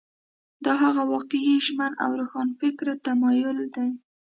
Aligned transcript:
دا 0.65 0.73
هغه 0.83 1.01
واقعي 1.13 1.55
ژمن 1.65 1.91
او 2.03 2.09
روښانفکره 2.21 2.93
تمایل 3.05 3.57
دی. 3.75 3.89